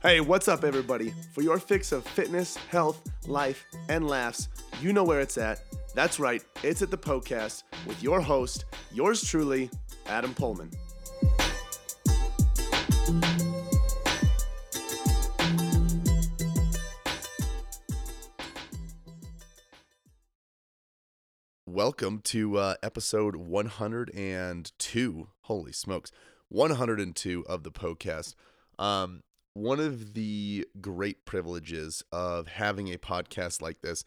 [0.00, 1.12] Hey, what's up, everybody?
[1.32, 4.48] For your fix of fitness, health, life, and laughs,
[4.80, 5.64] you know where it's at.
[5.92, 9.68] That's right, it's at the Poecast with your host, yours truly,
[10.06, 10.72] Adam Poehlmann.
[21.66, 25.28] Welcome to uh, episode 102.
[25.40, 26.12] Holy smokes,
[26.50, 28.36] 102 of the Poecast.
[28.78, 29.22] Um,
[29.58, 34.04] one of the great privileges of having a podcast like this,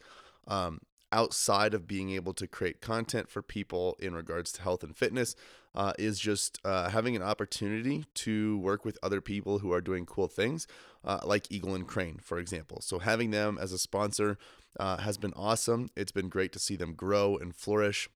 [0.48, 0.80] um,
[1.12, 5.36] outside of being able to create content for people in regards to health and fitness,
[5.74, 10.06] uh, is just uh, having an opportunity to work with other people who are doing
[10.06, 10.66] cool things,
[11.04, 12.80] uh, like Eagle and Crane, for example.
[12.80, 14.38] So having them as a sponsor
[14.80, 15.90] uh, has been awesome.
[15.94, 18.08] It's been great to see them grow and flourish,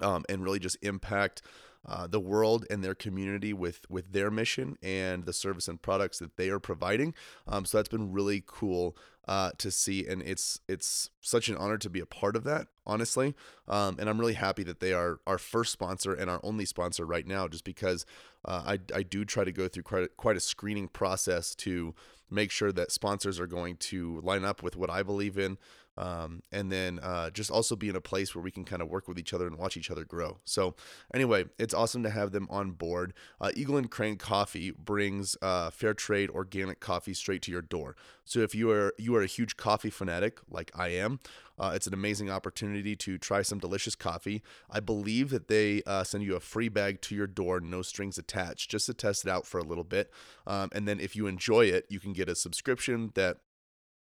[0.00, 1.42] um, and really just impact
[1.86, 6.18] uh, the world and their community with with their mission and the service and products
[6.18, 7.14] that they are providing.
[7.46, 8.96] Um, so that's been really cool
[9.28, 12.66] uh, to see, and it's it's such an honor to be a part of that,
[12.86, 13.34] honestly.
[13.68, 17.04] Um, and I'm really happy that they are our first sponsor and our only sponsor
[17.04, 18.04] right now, just because
[18.44, 21.94] uh, I I do try to go through quite a, quite a screening process to
[22.30, 25.58] make sure that sponsors are going to line up with what I believe in
[25.96, 28.88] um, and then uh, just also be in a place where we can kind of
[28.88, 30.38] work with each other and watch each other grow.
[30.44, 30.74] So,
[31.12, 33.12] anyway, it's awesome to have them on board.
[33.40, 37.96] Uh, Eagle and Crane Coffee brings uh, fair trade organic coffee straight to your door.
[38.24, 41.20] So, if you are you are a huge coffee fanatic like I am,
[41.58, 44.42] uh, it's an amazing opportunity to try some delicious coffee.
[44.70, 48.18] I believe that they uh, send you a free bag to your door, no strings
[48.18, 50.10] attached, just to test it out for a little bit.
[50.46, 53.38] Um, and then if you enjoy it, you can get a subscription that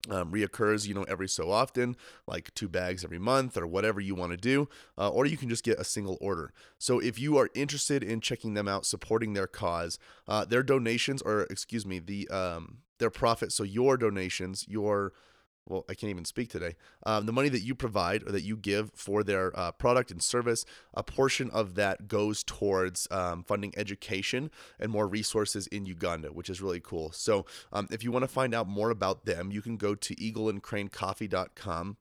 [0.09, 1.95] um, reoccurs, you know, every so often,
[2.27, 5.49] like two bags every month or whatever you want to do, uh, or you can
[5.49, 6.53] just get a single order.
[6.79, 11.21] So if you are interested in checking them out, supporting their cause, uh, their donations,
[11.21, 13.51] or excuse me, the um, their profit.
[13.51, 15.13] So your donations, your
[15.67, 16.75] well, I can't even speak today.
[17.05, 20.21] Um, the money that you provide or that you give for their uh, product and
[20.21, 26.29] service, a portion of that goes towards um, funding education and more resources in Uganda,
[26.29, 27.11] which is really cool.
[27.11, 30.15] So, um, if you want to find out more about them, you can go to
[30.15, 31.97] eagleandcranecoffee.com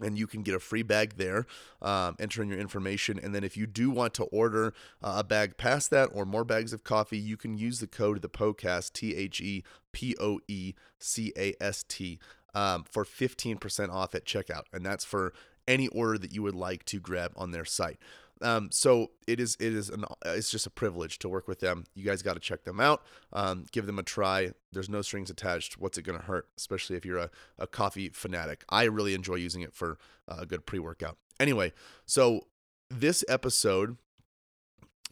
[0.00, 1.46] and you can get a free bag there.
[1.80, 5.24] Um, enter in your information, and then if you do want to order uh, a
[5.24, 8.92] bag past that or more bags of coffee, you can use the code the POECAST
[8.92, 9.62] T H E
[9.92, 12.18] P O E C A S T
[12.54, 14.64] um, for 15% off at checkout.
[14.72, 15.32] And that's for
[15.66, 17.98] any order that you would like to grab on their site.
[18.42, 21.84] Um, so it is it is an it's just a privilege to work with them.
[21.94, 23.02] You guys got to check them out.
[23.32, 24.50] Um, give them a try.
[24.72, 25.78] There's no strings attached.
[25.78, 26.48] What's it gonna hurt?
[26.58, 28.64] Especially if you're a, a coffee fanatic.
[28.68, 31.16] I really enjoy using it for a good pre workout.
[31.38, 31.72] Anyway,
[32.06, 32.46] so
[32.90, 33.96] this episode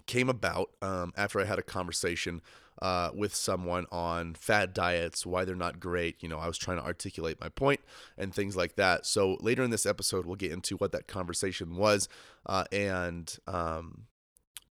[0.06, 2.42] came about um, after I had a conversation
[2.82, 6.20] uh, with someone on fad diets, why they're not great.
[6.20, 7.78] You know, I was trying to articulate my point
[8.18, 9.06] and things like that.
[9.06, 12.08] So later in this episode, we'll get into what that conversation was
[12.44, 14.06] uh, and um,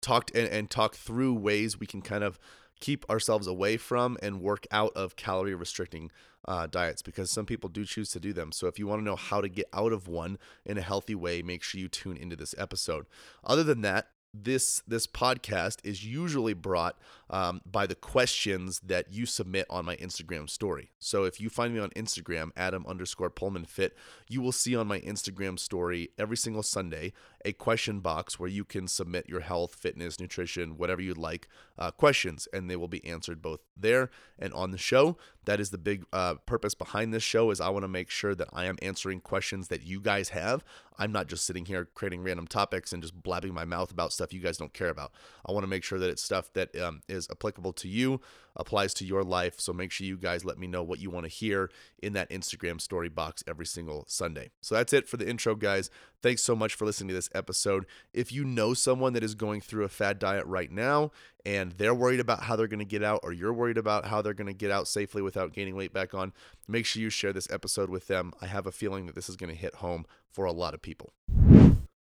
[0.01, 2.37] talked and, and talk through ways we can kind of
[2.81, 6.11] keep ourselves away from and work out of calorie restricting
[6.45, 8.51] uh, diets because some people do choose to do them.
[8.51, 11.15] So if you want to know how to get out of one in a healthy
[11.15, 13.05] way, make sure you tune into this episode.
[13.41, 16.97] Other than that, this this podcast is usually brought
[17.29, 20.91] um, by the questions that you submit on my Instagram story.
[20.99, 23.95] So if you find me on Instagram, Adam underscore Poehlmann Fit,
[24.27, 28.63] you will see on my Instagram story every single Sunday a question box where you
[28.63, 31.47] can submit your health, fitness, nutrition, whatever you'd like
[31.81, 35.17] uh, questions, and they will be answered both there and on the show.
[35.45, 38.35] That is the big uh, purpose behind this show is I want to make sure
[38.35, 40.63] that I am answering questions that you guys have.
[40.99, 44.31] I'm not just sitting here creating random topics and just blabbing my mouth about stuff
[44.31, 45.11] you guys don't care about.
[45.43, 48.21] I want to make sure that it's stuff that um, is applicable to you,
[48.55, 49.59] applies to your life.
[49.59, 51.69] So make sure you guys let me know what you want to hear
[52.01, 54.51] in that Instagram story box every single Sunday.
[54.61, 55.89] So that's it for the intro, guys.
[56.21, 57.85] Thanks so much for listening to this episode.
[58.13, 61.11] If you know someone that is going through a fad diet right now
[61.45, 64.21] and they're worried about how they're going to get out, or you're worried about how
[64.21, 66.33] they're going to get out safely without gaining weight back on,
[66.67, 68.33] make sure you share this episode with them.
[68.41, 70.81] I have a feeling that this is going to hit home for a lot of
[70.81, 71.13] people.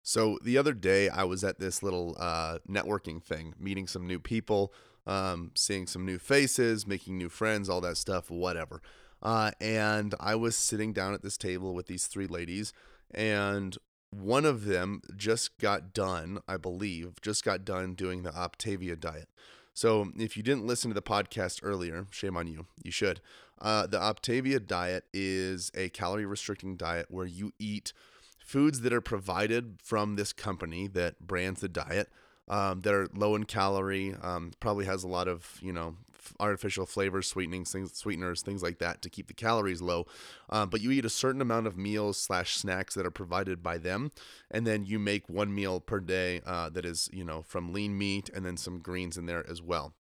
[0.07, 4.19] So the other day, I was at this little uh, networking thing, meeting some new
[4.19, 4.71] people,
[5.07, 8.81] um, seeing some new faces, making new friends, all that stuff, whatever.
[9.22, 12.74] Uh, and I was sitting down at this table with these three ladies,
[13.12, 13.78] and
[14.12, 19.30] one of them just got done, I believe, just got done doing the Optavia diet.
[19.74, 22.68] So if you didn't listen to the podcast earlier, shame on you.
[22.84, 23.19] You should.
[23.60, 27.94] Uh, the Optavia diet is a calorie restricting diet where you eat
[28.40, 32.10] foods that are provided from this company that brands the diet
[32.47, 35.95] um, that are low in calorie, um, probably has a lot of, you know,
[36.39, 40.06] artificial flavors, sweetenings, things, sweeteners, things like that to keep the calories low.
[40.50, 43.77] Um, but you eat a certain amount of meals slash snacks that are provided by
[43.77, 44.12] them,
[44.50, 47.97] and then you make one meal per day uh, that is you know from lean
[47.97, 49.94] meat and then some greens in there as well.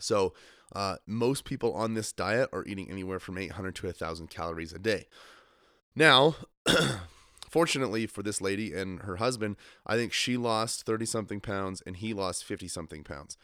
[0.00, 0.32] So
[0.74, 4.78] uh, most people on this diet are eating anywhere from 800 to 1,000 calories a
[4.78, 5.06] day.
[5.94, 6.36] Now,
[7.52, 9.56] fortunately for this lady and her husband,
[9.86, 13.36] I think she lost 30 something pounds and he lost 50 something pounds,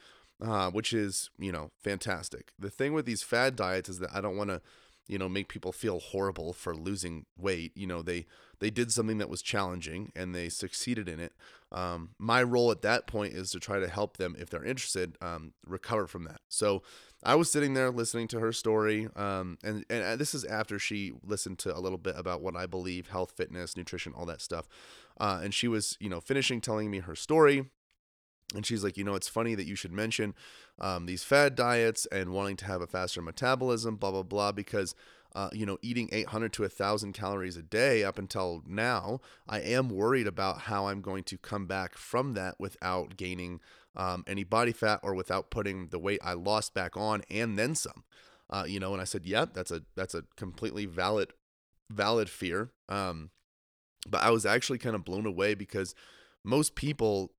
[0.42, 2.52] uh, which is, you know, fantastic.
[2.58, 4.62] The thing with these fad diets is that I don't want to,
[5.08, 7.72] you know, make people feel horrible for losing weight.
[7.74, 8.26] You know, they
[8.60, 11.32] they did something that was challenging and they succeeded in it.
[11.70, 15.16] Um, my role at that point is to try to help them, if they're interested,
[15.20, 16.40] um, recover from that.
[16.48, 16.82] So
[17.22, 21.12] I was sitting there listening to her story, um, and and this is after she
[21.24, 24.68] listened to a little bit about what I believe, health, fitness, nutrition, all that stuff,
[25.18, 27.66] uh, and she was you know finishing telling me her story.
[28.54, 30.34] And she's like, you know, it's funny that you should mention
[30.80, 34.94] um, these fad diets and wanting to have a faster metabolism, blah blah blah, because
[35.34, 39.88] uh, you know, eating 800 to 1,000 calories a day up until now, I am
[39.88, 43.60] worried about how I'm going to come back from that without gaining
[43.94, 47.74] um, any body fat or without putting the weight I lost back on and then
[47.74, 48.04] some.
[48.50, 51.34] Uh, you know, and I said, yeah, that's a that's a completely valid
[51.90, 52.70] valid fear.
[52.88, 53.30] Um,
[54.08, 55.94] but I was actually kind of blown away because
[56.42, 57.32] most people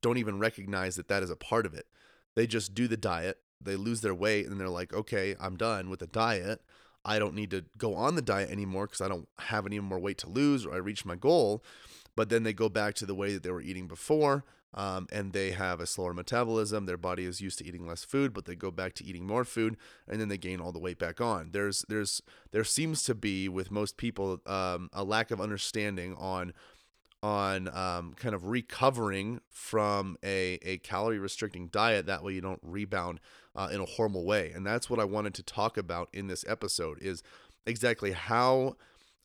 [0.00, 1.86] don't even recognize that that is a part of it.
[2.34, 5.88] They just do the diet, they lose their weight, and they're like, okay, I'm done
[5.88, 6.62] with the diet.
[7.04, 9.98] I don't need to go on the diet anymore because I don't have any more
[9.98, 11.62] weight to lose or I reached my goal.
[12.16, 14.44] But then they go back to the way that they were eating before
[14.74, 16.86] um, and they have a slower metabolism.
[16.86, 19.44] Their body is used to eating less food, but they go back to eating more
[19.44, 19.76] food,
[20.08, 21.50] and then they gain all the weight back on.
[21.52, 22.20] There's there's
[22.50, 26.52] there seems to be with most people um, a lack of understanding on
[27.24, 32.04] on um, kind of recovering from a, a calorie restricting diet.
[32.04, 33.18] That way you don't rebound
[33.56, 36.44] uh, in a horrible way, and that's what I wanted to talk about in this
[36.46, 37.22] episode is
[37.64, 38.76] exactly how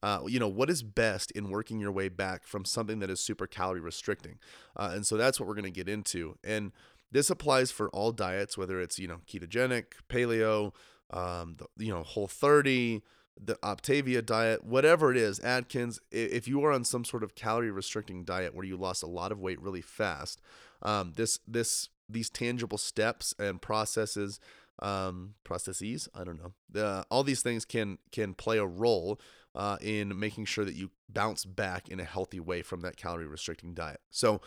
[0.01, 3.19] uh, you know what is best in working your way back from something that is
[3.19, 4.39] super calorie restricting
[4.77, 6.71] uh, and so that's what we're going to get into and
[7.11, 10.73] this applies for all diets whether it's you know ketogenic paleo
[11.11, 13.01] um, the, you know whole 30
[13.41, 17.71] the optavia diet whatever it is atkins if you are on some sort of calorie
[17.71, 20.41] restricting diet where you lost a lot of weight really fast
[20.81, 24.39] um, this this these tangible steps and processes
[24.81, 29.19] um, processes i don't know uh, all these things can can play a role
[29.55, 33.27] uh, in making sure that you bounce back in a healthy way from that calorie
[33.27, 33.99] restricting diet.
[34.09, 34.41] So,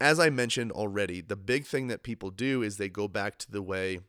[0.00, 3.50] as I mentioned already, the big thing that people do is they go back to
[3.50, 4.00] the way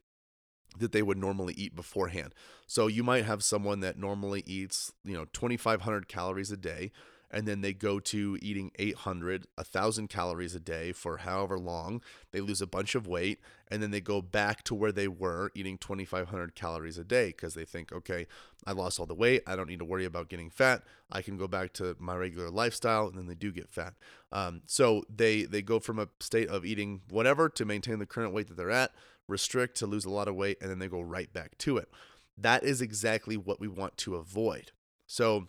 [0.77, 2.33] that they would normally eat beforehand.
[2.67, 6.91] So, you might have someone that normally eats, you know, 2,500 calories a day
[7.31, 12.01] and then they go to eating 800 1000 calories a day for however long.
[12.31, 15.51] They lose a bunch of weight and then they go back to where they were
[15.53, 18.25] eating 2500 calories a day because they think okay
[18.65, 19.43] i lost all the weight.
[19.47, 20.83] I don't need to worry about getting fat.
[21.11, 23.93] I can go back to my regular lifestyle and then they do get fat.
[24.31, 28.33] Um, so they they go from a state of eating whatever to maintain the current
[28.33, 28.91] weight that they're at
[29.29, 31.89] restrict to lose a lot of weight and then they go right back to it
[32.37, 34.71] that is exactly what we want to avoid
[35.07, 35.47] so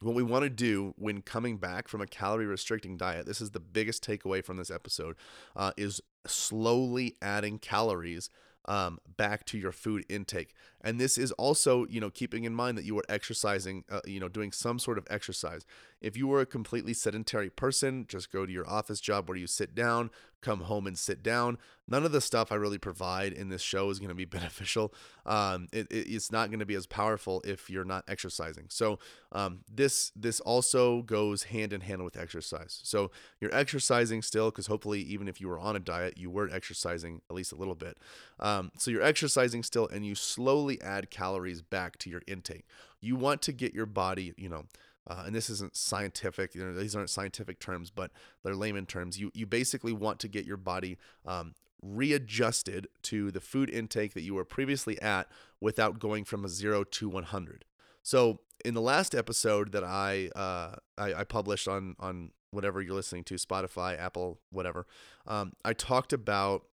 [0.00, 3.50] what we want to do when coming back from a calorie restricting diet this is
[3.50, 5.16] the biggest takeaway from this episode
[5.54, 8.30] uh, is slowly adding calories
[8.66, 10.54] um, back to your food intake.
[10.86, 14.20] And this is also, you know, keeping in mind that you are exercising, uh, you
[14.20, 15.66] know, doing some sort of exercise.
[16.00, 19.48] If you were a completely sedentary person, just go to your office job where you
[19.48, 20.10] sit down,
[20.42, 21.58] come home and sit down.
[21.88, 24.94] None of the stuff I really provide in this show is going to be beneficial.
[25.24, 28.66] Um, it, it, it's not going to be as powerful if you're not exercising.
[28.68, 28.98] So
[29.32, 32.80] um, this this also goes hand in hand with exercise.
[32.84, 36.48] So you're exercising still, because hopefully, even if you were on a diet, you were
[36.48, 37.98] exercising at least a little bit.
[38.38, 42.66] Um, so you're exercising still, and you slowly add calories back to your intake.
[43.00, 44.64] You want to get your body, you know
[45.08, 48.10] uh, and this isn't scientific, you know, these aren't scientific terms, but
[48.42, 49.18] they're layman terms.
[49.18, 54.22] You you basically want to get your body um, readjusted to the food intake that
[54.22, 55.28] you were previously at
[55.60, 57.64] without going from a zero to 100.
[58.02, 62.94] So in the last episode that I uh, I, I, published on on whatever you're
[62.94, 64.86] listening to, Spotify, Apple, whatever,
[65.26, 66.64] um, I talked about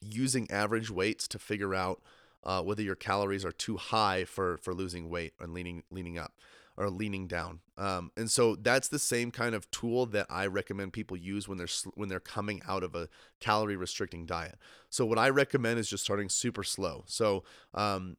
[0.00, 2.02] using average weights to figure out
[2.46, 6.32] uh, whether your calories are too high for for losing weight and leaning leaning up
[6.78, 7.60] or leaning down.
[7.78, 11.58] Um, and so that's the same kind of tool that I recommend people use when
[11.58, 13.08] they're when they're coming out of a
[13.40, 14.58] calorie restricting diet.
[14.88, 17.04] So what I recommend is just starting super slow.
[17.06, 18.16] So um,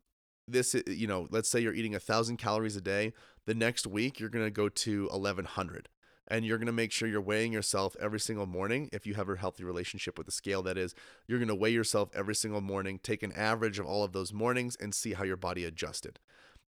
[0.47, 3.13] this you know let's say you're eating a thousand calories a day
[3.45, 5.89] the next week you're going to go to 1100
[6.27, 8.89] and you're going to make sure you're weighing yourself every single morning.
[8.91, 10.93] If you have a healthy relationship with the scale, that is,
[11.27, 14.33] you're going to weigh yourself every single morning, take an average of all of those
[14.33, 16.19] mornings, and see how your body adjusted.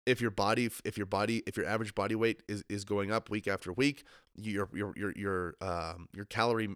[0.05, 3.29] If your body, if your body, if your average body weight is, is going up
[3.29, 6.69] week after week, your your your your um, your calorie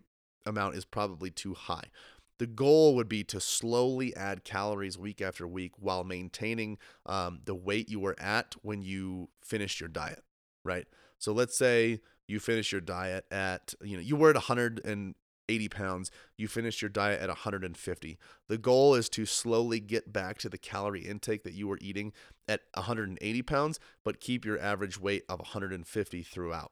[0.45, 1.85] amount is probably too high.
[2.39, 7.55] The goal would be to slowly add calories week after week while maintaining um, the
[7.55, 10.23] weight you were at when you finished your diet,
[10.65, 10.85] right?
[11.17, 12.01] So let's say
[12.33, 16.89] you finish your diet at, you know, you were at 180 pounds, you finish your
[16.89, 18.17] diet at 150.
[18.49, 22.11] The goal is to slowly get back to the calorie intake that you were eating
[22.47, 26.71] at 180 pounds, but keep your average weight of 150 throughout.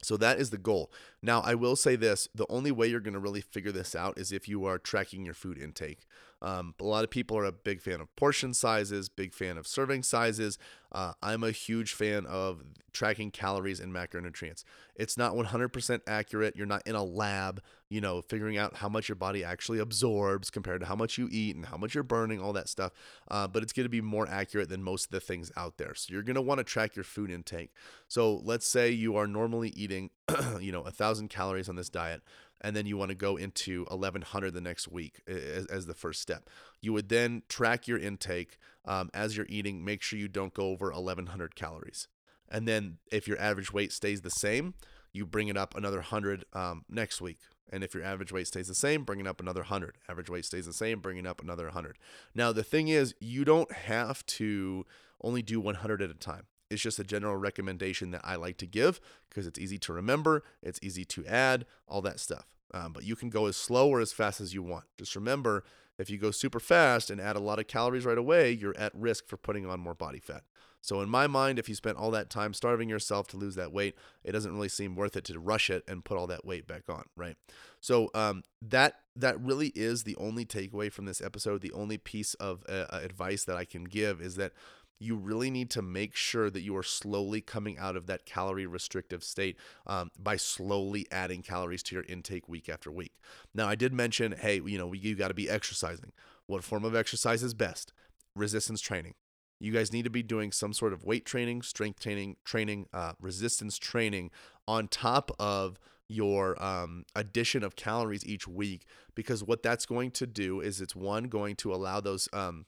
[0.00, 0.92] So that is the goal.
[1.22, 4.16] Now, I will say this the only way you're going to really figure this out
[4.16, 6.06] is if you are tracking your food intake.
[6.40, 9.66] Um, a lot of people are a big fan of portion sizes, big fan of
[9.66, 10.58] serving sizes.
[10.90, 14.64] Uh, I'm a huge fan of tracking calories and macronutrients.
[14.96, 16.56] It's not 100% accurate.
[16.56, 20.50] You're not in a lab, you know, figuring out how much your body actually absorbs
[20.50, 22.92] compared to how much you eat and how much you're burning, all that stuff.
[23.30, 25.94] Uh, but it's going to be more accurate than most of the things out there.
[25.94, 27.70] So you're going to want to track your food intake.
[28.08, 30.10] So let's say you are normally eating,
[30.60, 32.22] you know, a thousand calories on this diet
[32.60, 36.20] and then you want to go into 1100 the next week as, as the first
[36.20, 36.48] step.
[36.80, 40.68] You would then track your intake um, as you're eating, make sure you don't go
[40.68, 42.08] over 1100 calories.
[42.48, 44.74] And then if your average weight stays the same,
[45.12, 47.38] you bring it up another 100 um, next week.
[47.70, 49.96] And if your average weight stays the same, bring it up another 100.
[50.08, 51.98] Average weight stays the same, bring it up another 100.
[52.34, 54.86] Now, the thing is, you don't have to
[55.20, 56.44] only do 100 at a time.
[56.70, 60.42] It's just a general recommendation that I like to give because it's easy to remember,
[60.62, 62.46] it's easy to add, all that stuff.
[62.74, 64.84] Um, but you can go as slow or as fast as you want.
[64.98, 65.64] Just remember,
[65.98, 68.94] if you go super fast and add a lot of calories right away, you're at
[68.94, 70.42] risk for putting on more body fat.
[70.80, 73.72] So, in my mind, if you spent all that time starving yourself to lose that
[73.72, 76.68] weight, it doesn't really seem worth it to rush it and put all that weight
[76.68, 77.36] back on, right?
[77.80, 81.62] So, um, that that really is the only takeaway from this episode.
[81.62, 84.52] The only piece of uh, advice that I can give is that
[84.98, 88.66] you really need to make sure that you are slowly coming out of that calorie
[88.66, 93.12] restrictive state um, by slowly adding calories to your intake week after week.
[93.54, 96.12] Now, I did mention, hey, you know, you got to be exercising.
[96.46, 97.92] What form of exercise is best?
[98.34, 99.14] Resistance training.
[99.60, 103.12] You guys need to be doing some sort of weight training, strength training, training, uh,
[103.20, 104.30] resistance training
[104.66, 105.78] on top of
[106.08, 110.96] your um, addition of calories each week because what that's going to do is it's
[110.96, 112.64] one going to allow those um,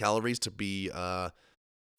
[0.00, 1.28] calories to be uh,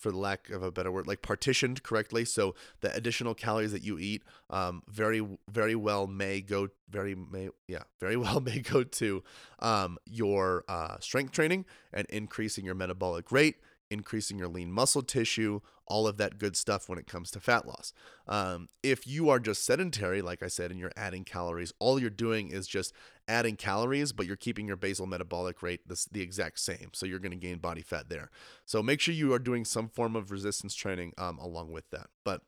[0.02, 2.26] for the lack of a better word, like partitioned correctly.
[2.26, 7.50] So the additional calories that you eat, um, very very well may go very may
[7.68, 9.24] yeah very well may go to
[9.60, 13.58] um, your uh, strength training and increasing your metabolic rate,
[13.92, 17.68] increasing your lean muscle tissue, all of that good stuff when it comes to fat
[17.68, 17.94] loss.
[18.28, 22.10] Um, if you are just sedentary, like I said, and you're adding calories, all you're
[22.10, 22.94] doing is just
[23.28, 26.90] adding calories, but you're keeping your basal metabolic rate the, the exact same.
[26.94, 28.32] So you're going to gain body fat there.
[28.66, 32.08] So make sure you are doing some form of resistance training um, along with that.
[32.24, 32.42] But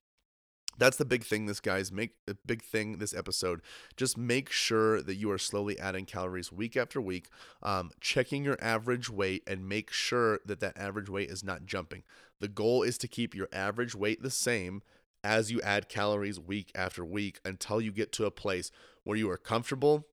[0.77, 3.61] that's the big thing this guys make the big thing this episode.
[3.95, 7.27] Just make sure that you are slowly adding calories week after week
[7.61, 12.03] um, checking your average weight and make sure that that average weight is not jumping.
[12.39, 14.81] The goal is to keep your average weight the same
[15.23, 18.71] as you add calories week after week until you get to a place
[19.03, 20.07] where you are comfortable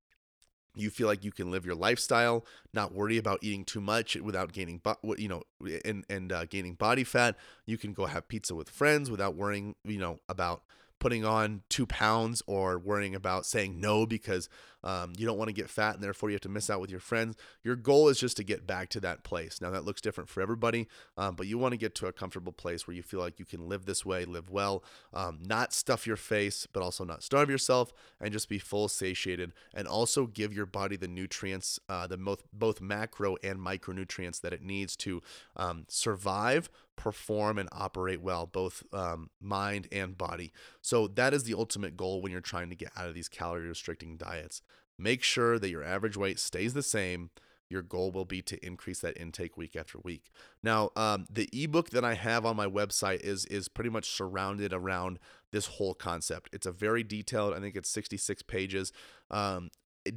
[0.74, 4.52] you feel like you can live your lifestyle, not worry about eating too much without
[4.52, 4.80] gaining,
[5.16, 5.42] you know,
[5.84, 7.36] and and uh, gaining body fat.
[7.66, 10.62] You can go have pizza with friends without worrying, you know, about
[11.00, 14.48] putting on two pounds or worrying about saying no because
[14.82, 16.90] um, you don't want to get fat and therefore you have to miss out with
[16.90, 17.36] your friends.
[17.62, 19.60] Your goal is just to get back to that place.
[19.60, 22.52] Now, that looks different for everybody, um, but you want to get to a comfortable
[22.52, 24.82] place where you feel like you can live this way, live well,
[25.12, 29.52] um, not stuff your face, but also not starve yourself, and just be full satiated,
[29.74, 34.52] and also give your body the nutrients, uh, the both, both macro and micronutrients that
[34.52, 35.22] it needs to
[35.56, 36.70] um, survive
[37.00, 40.52] perform and operate well, both um, mind and body.
[40.82, 43.66] So, that is the ultimate goal when you're trying to get out of these calorie
[43.66, 44.60] restricting diets.
[45.00, 47.30] Make sure that your average weight stays the same.
[47.70, 50.30] Your goal will be to increase that intake week after week.
[50.62, 54.72] Now, um, the ebook that I have on my website is is pretty much surrounded
[54.72, 55.18] around
[55.52, 56.50] this whole concept.
[56.52, 57.54] It's a very detailed.
[57.54, 58.92] I think it's 66 pages.
[59.30, 59.70] Um,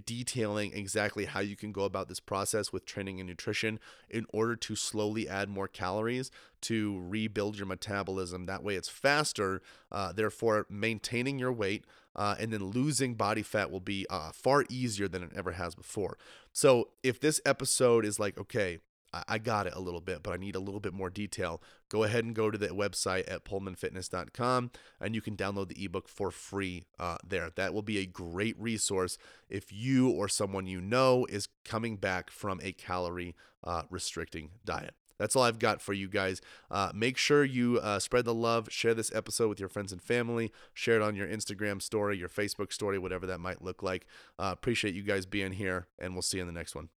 [0.05, 4.55] detailing exactly how you can go about this process with training and nutrition in order
[4.55, 8.45] to slowly add more calories to rebuild your metabolism.
[8.45, 9.61] That way, it's faster,
[9.91, 11.85] uh, therefore, maintaining your weight.
[12.15, 15.73] Uh, and then losing body fat will be uh, far easier than it ever has
[15.73, 16.15] before.
[16.51, 18.77] So, if this episode is like, okay,
[19.27, 22.03] I got it a little bit, but I need a little bit more detail, go
[22.03, 26.31] ahead and go to the website at poehlmannfitness.com and you can download the ebook for
[26.31, 27.49] free uh, there.
[27.55, 29.17] That will be a great resource
[29.49, 34.95] if you or someone you know is coming back from a calorie uh, restricting diet.
[35.19, 36.41] That's all I've got for you guys.
[36.71, 40.01] Uh, make sure you uh, spread the love, share this episode with your friends and
[40.01, 44.05] family, share it on your Instagram story, your Facebook story, whatever that might look like.
[44.39, 46.89] Uh, appreciate you guys being here, and we'll see you in the next one.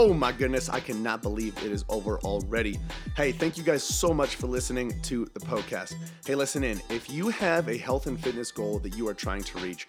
[0.00, 2.78] Oh my goodness, I cannot believe it is over already.
[3.16, 5.96] Hey, thank you guys so much for listening to the Poecast.
[6.24, 6.80] Hey, listen in.
[6.88, 9.88] If you have a health and fitness goal that you are trying to reach,